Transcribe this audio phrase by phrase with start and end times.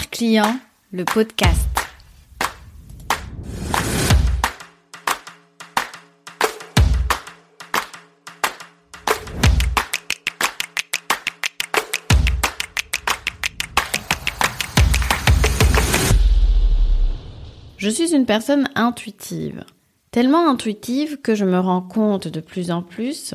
[0.00, 0.58] Client,
[0.90, 1.68] le podcast.
[17.76, 19.64] Je suis une personne intuitive.
[20.10, 23.34] Tellement intuitive que je me rends compte de plus en plus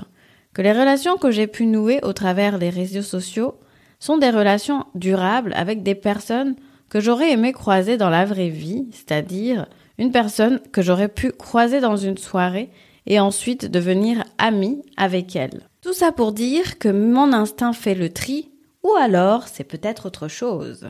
[0.54, 3.60] que les relations que j'ai pu nouer au travers des réseaux sociaux
[4.00, 6.56] sont des relations durables avec des personnes
[6.90, 11.80] que j'aurais aimé croiser dans la vraie vie, c'est-à-dire une personne que j'aurais pu croiser
[11.80, 12.70] dans une soirée
[13.06, 15.62] et ensuite devenir amie avec elle.
[15.82, 18.50] Tout ça pour dire que mon instinct fait le tri,
[18.84, 20.88] ou alors c'est peut-être autre chose.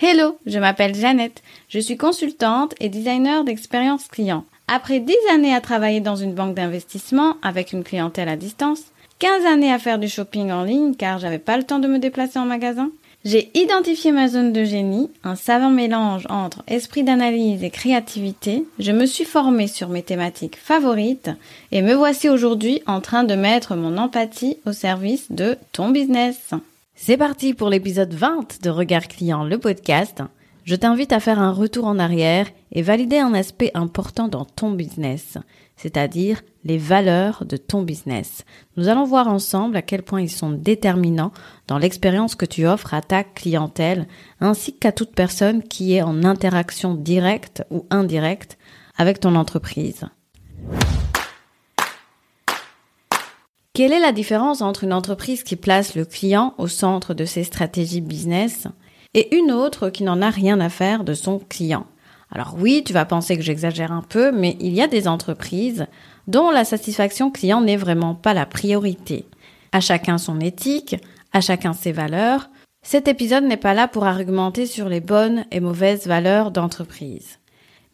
[0.00, 4.44] Hello, je m'appelle Jeannette, je suis consultante et designer d'expérience client.
[4.68, 8.82] Après dix années à travailler dans une banque d'investissement avec une clientèle à distance,
[9.18, 11.98] 15 années à faire du shopping en ligne car j'avais pas le temps de me
[11.98, 12.90] déplacer en magasin.
[13.24, 18.64] J'ai identifié ma zone de génie, un savant mélange entre esprit d'analyse et créativité.
[18.78, 21.30] Je me suis formée sur mes thématiques favorites
[21.72, 26.50] et me voici aujourd'hui en train de mettre mon empathie au service de ton business.
[26.94, 30.22] C'est parti pour l'épisode 20 de Regard Client, le podcast.
[30.66, 34.72] Je t'invite à faire un retour en arrière et valider un aspect important dans ton
[34.72, 35.38] business,
[35.76, 38.44] c'est-à-dire les valeurs de ton business.
[38.76, 41.30] Nous allons voir ensemble à quel point ils sont déterminants
[41.68, 44.08] dans l'expérience que tu offres à ta clientèle,
[44.40, 48.58] ainsi qu'à toute personne qui est en interaction directe ou indirecte
[48.98, 50.06] avec ton entreprise.
[53.72, 57.44] Quelle est la différence entre une entreprise qui place le client au centre de ses
[57.44, 58.66] stratégies business
[59.16, 61.86] et une autre qui n'en a rien à faire de son client
[62.30, 65.86] alors oui, tu vas penser que j'exagère un peu, mais il y a des entreprises
[66.26, 69.26] dont la satisfaction client n'est vraiment pas la priorité.
[69.72, 70.96] À chacun son éthique,
[71.32, 72.50] à chacun ses valeurs.
[72.82, 77.38] Cet épisode n'est pas là pour argumenter sur les bonnes et mauvaises valeurs d'entreprise.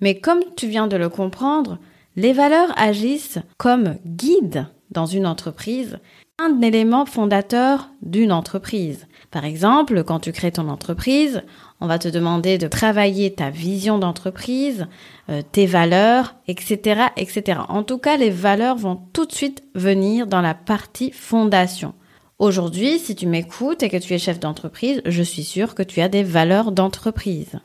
[0.00, 1.78] Mais comme tu viens de le comprendre,
[2.16, 5.98] les valeurs agissent comme guide dans une entreprise,
[6.38, 9.06] un élément fondateur d'une entreprise.
[9.32, 11.42] Par exemple, quand tu crées ton entreprise,
[11.80, 14.86] on va te demander de travailler ta vision d'entreprise,
[15.30, 17.60] euh, tes valeurs, etc., etc.
[17.70, 21.94] En tout cas, les valeurs vont tout de suite venir dans la partie fondation.
[22.38, 26.02] Aujourd'hui, si tu m'écoutes et que tu es chef d'entreprise, je suis sûre que tu
[26.02, 27.58] as des valeurs d'entreprise.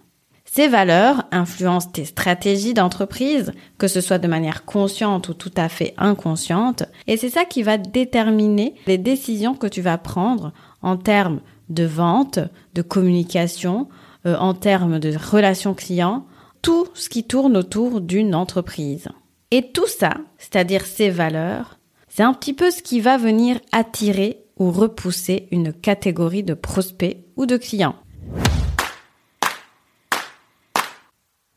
[0.46, 5.68] Ces valeurs influencent tes stratégies d'entreprise, que ce soit de manière consciente ou tout à
[5.68, 10.96] fait inconsciente, et c'est ça qui va déterminer les décisions que tu vas prendre en
[10.96, 12.40] termes de vente,
[12.74, 13.88] de communication,
[14.26, 16.26] euh, en termes de relations clients,
[16.62, 19.08] tout ce qui tourne autour d'une entreprise.
[19.52, 21.78] Et tout ça, c'est-à-dire ces valeurs,
[22.10, 27.18] c'est un petit peu ce qui va venir attirer ou repousser une catégorie de prospects
[27.36, 27.96] ou de clients.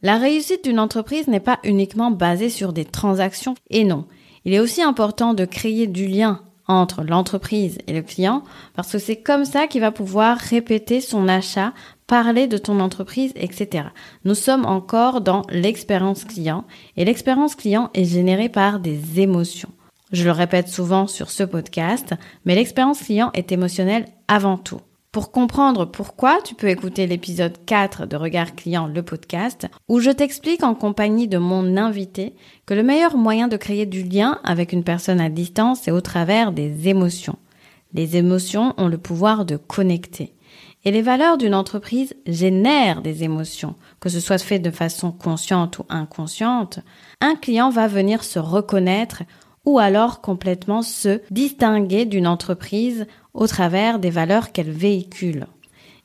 [0.03, 4.07] La réussite d'une entreprise n'est pas uniquement basée sur des transactions et non.
[4.45, 8.43] Il est aussi important de créer du lien entre l'entreprise et le client
[8.75, 11.73] parce que c'est comme ça qu'il va pouvoir répéter son achat,
[12.07, 13.89] parler de ton entreprise, etc.
[14.25, 16.65] Nous sommes encore dans l'expérience client
[16.97, 19.71] et l'expérience client est générée par des émotions.
[20.13, 22.15] Je le répète souvent sur ce podcast,
[22.45, 24.81] mais l'expérience client est émotionnelle avant tout.
[25.13, 30.11] Pour comprendre pourquoi, tu peux écouter l'épisode 4 de Regard Client, le podcast, où je
[30.13, 34.73] t'explique en compagnie de mon invité que le meilleur moyen de créer du lien avec
[34.73, 37.41] une personne à distance, c'est au travers des émotions.
[37.93, 40.33] Les émotions ont le pouvoir de connecter.
[40.85, 45.81] Et les valeurs d'une entreprise génèrent des émotions, que ce soit fait de façon consciente
[45.81, 46.79] ou inconsciente.
[47.21, 49.25] Un client va venir se reconnaître
[49.65, 55.47] ou alors complètement se distinguer d'une entreprise au travers des valeurs qu'elle véhicule.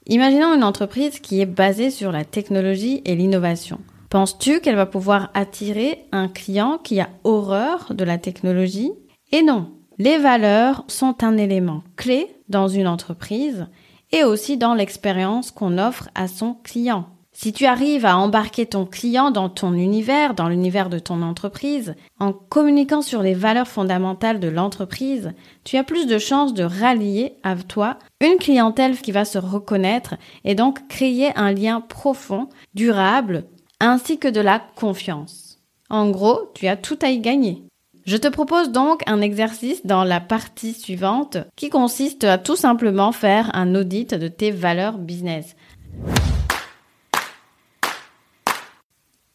[0.08, 3.80] Imaginons une entreprise qui est basée sur la technologie et l'innovation.
[4.10, 8.92] Penses-tu qu'elle va pouvoir attirer un client qui a horreur de la technologie?
[9.32, 13.68] Et non, les valeurs sont un élément clé dans une entreprise
[14.12, 17.08] et aussi dans l'expérience qu'on offre à son client.
[17.38, 21.94] Si tu arrives à embarquer ton client dans ton univers, dans l'univers de ton entreprise,
[22.18, 25.34] en communiquant sur les valeurs fondamentales de l'entreprise,
[25.66, 30.16] tu as plus de chances de rallier à toi une clientèle qui va se reconnaître
[30.46, 33.44] et donc créer un lien profond, durable,
[33.82, 35.60] ainsi que de la confiance.
[35.90, 37.64] En gros, tu as tout à y gagner.
[38.06, 43.12] Je te propose donc un exercice dans la partie suivante qui consiste à tout simplement
[43.12, 45.58] faire un audit de tes valeurs business.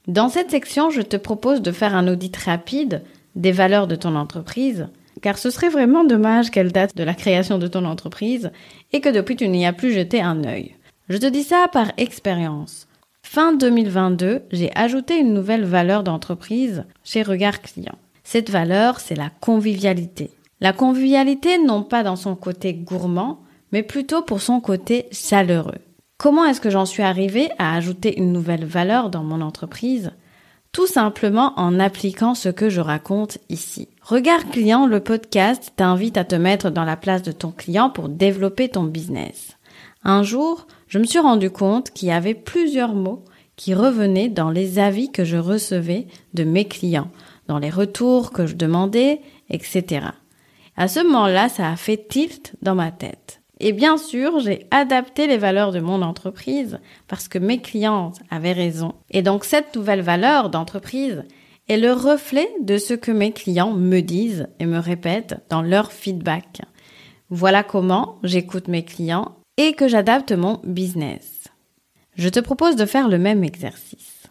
[0.07, 3.03] Dans cette section, je te propose de faire un audit rapide
[3.37, 4.89] des valeurs de ton entreprise,
[5.21, 8.51] car ce serait vraiment dommage qu'elle date de la création de ton entreprise
[8.93, 10.77] et que depuis tu n'y as plus jeté un œil.
[11.09, 12.89] Je te dis ça par expérience.
[13.23, 17.99] Fin 2022, j'ai ajouté une nouvelle valeur d'entreprise chez Regard Client.
[18.25, 20.31] Cette valeur, c'est la convivialité.
[20.61, 23.41] La convivialité non pas dans son côté gourmand,
[23.73, 25.79] mais plutôt pour son côté chaleureux.
[26.21, 30.13] Comment est-ce que j'en suis arrivée à ajouter une nouvelle valeur dans mon entreprise?
[30.71, 33.89] Tout simplement en appliquant ce que je raconte ici.
[34.03, 38.11] Regard client, le podcast t'invite à te mettre dans la place de ton client pour
[38.11, 39.57] développer ton business.
[40.05, 43.25] Un jour, je me suis rendu compte qu'il y avait plusieurs mots
[43.57, 47.11] qui revenaient dans les avis que je recevais de mes clients,
[47.49, 50.09] dans les retours que je demandais, etc.
[50.77, 53.40] À ce moment-là, ça a fait tilt dans ma tête.
[53.63, 58.55] Et bien sûr, j'ai adapté les valeurs de mon entreprise parce que mes clientes avaient
[58.55, 58.95] raison.
[59.11, 61.23] Et donc cette nouvelle valeur d'entreprise
[61.69, 65.93] est le reflet de ce que mes clients me disent et me répètent dans leur
[65.93, 66.63] feedback.
[67.29, 71.45] Voilà comment j'écoute mes clients et que j'adapte mon business.
[72.17, 74.27] Je te propose de faire le même exercice.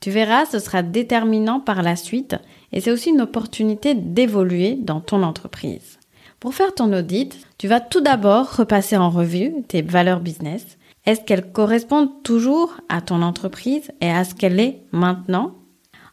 [0.00, 2.36] Tu verras, ce sera déterminant par la suite
[2.72, 5.99] et c'est aussi une opportunité d'évoluer dans ton entreprise.
[6.40, 10.78] Pour faire ton audit, tu vas tout d'abord repasser en revue tes valeurs business.
[11.04, 15.54] Est-ce qu'elles correspondent toujours à ton entreprise et à ce qu'elle est maintenant?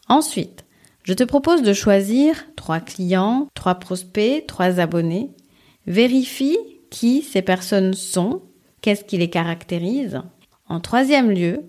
[0.09, 0.65] Ensuite,
[1.03, 5.31] je te propose de choisir trois clients, trois prospects, trois abonnés.
[5.85, 6.57] Vérifie
[6.89, 8.41] qui ces personnes sont,
[8.81, 10.21] qu'est-ce qui les caractérise.
[10.67, 11.61] En troisième lieu,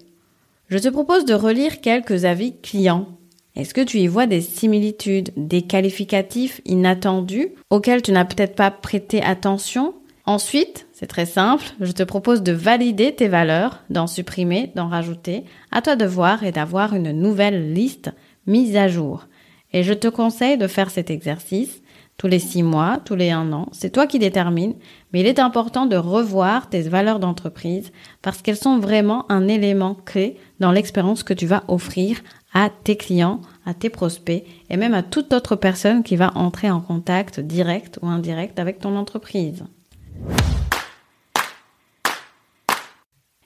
[0.66, 3.17] je te propose de relire quelques avis clients
[3.58, 8.70] est-ce que tu y vois des similitudes, des qualificatifs inattendus auxquels tu n'as peut-être pas
[8.70, 9.94] prêté attention?
[10.26, 15.42] Ensuite, c'est très simple, je te propose de valider tes valeurs, d'en supprimer, d'en rajouter.
[15.72, 18.12] À toi de voir et d'avoir une nouvelle liste
[18.46, 19.26] mise à jour.
[19.72, 21.82] Et je te conseille de faire cet exercice
[22.18, 23.68] tous les six mois, tous les un an.
[23.70, 24.74] C'est toi qui détermines,
[25.12, 29.94] mais il est important de revoir tes valeurs d'entreprise parce qu'elles sont vraiment un élément
[29.94, 32.18] clé dans l'expérience que tu vas offrir
[32.52, 36.70] à tes clients, à tes prospects et même à toute autre personne qui va entrer
[36.70, 39.64] en contact direct ou indirect avec ton entreprise.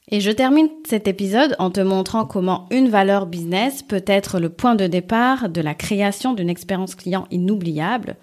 [0.08, 4.50] Et je termine cet épisode en te montrant comment une valeur business peut être le
[4.50, 8.16] point de départ de la création d'une expérience client inoubliable.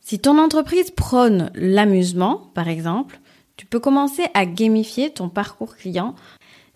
[0.00, 3.18] Si ton entreprise prône l'amusement, par exemple,
[3.56, 6.14] tu peux commencer à gamifier ton parcours client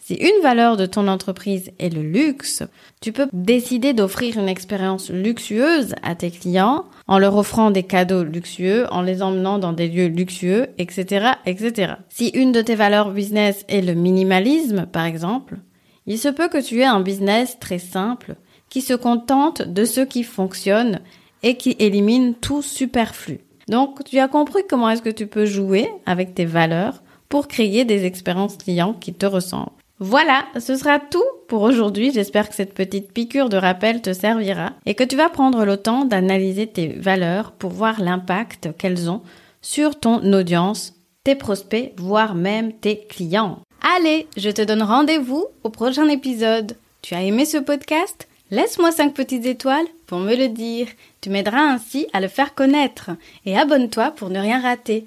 [0.06, 2.62] si une valeur de ton entreprise est le luxe,
[3.00, 8.22] tu peux décider d'offrir une expérience luxueuse à tes clients en leur offrant des cadeaux
[8.22, 11.94] luxueux, en les emmenant dans des lieux luxueux, etc., etc.
[12.08, 15.56] Si une de tes valeurs business est le minimalisme, par exemple,
[16.06, 18.36] il se peut que tu aies un business très simple
[18.68, 21.00] qui se contente de ce qui fonctionne
[21.42, 23.40] et qui élimine tout superflu.
[23.68, 27.84] Donc, tu as compris comment est-ce que tu peux jouer avec tes valeurs pour créer
[27.84, 29.72] des expériences clients qui te ressemblent.
[29.98, 32.12] Voilà, ce sera tout pour aujourd'hui.
[32.12, 35.78] J'espère que cette petite piqûre de rappel te servira et que tu vas prendre le
[35.78, 39.22] temps d'analyser tes valeurs pour voir l'impact qu'elles ont
[39.62, 40.94] sur ton audience,
[41.24, 43.60] tes prospects, voire même tes clients.
[43.96, 46.76] Allez, je te donne rendez-vous au prochain épisode.
[47.00, 48.28] Tu as aimé ce podcast?
[48.50, 50.88] Laisse-moi 5 petites étoiles pour me le dire.
[51.22, 53.10] Tu m'aideras ainsi à le faire connaître.
[53.46, 55.06] Et abonne-toi pour ne rien rater.